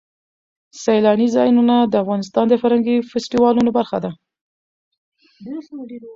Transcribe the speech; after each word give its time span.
سیلانی 0.83 1.27
ځایونه 1.35 1.75
د 1.83 1.93
افغانستان 2.03 2.45
د 2.49 2.53
فرهنګي 2.61 2.95
فستیوالونو 3.09 3.69
برخه 3.77 3.97
ده. 4.03 4.11